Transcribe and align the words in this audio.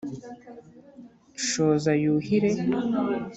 shoza 1.45 1.91
yuhire, 2.03 2.51